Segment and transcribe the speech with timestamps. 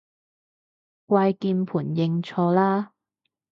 [1.05, 2.93] 跪鍵盤認錯啦